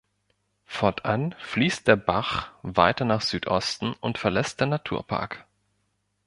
[0.65, 5.45] Fortan fließt der Bach weiter nach Südosten und verlässt den Naturpark.